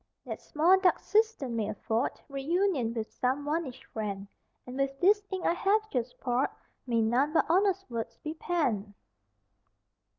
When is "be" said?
8.17-8.33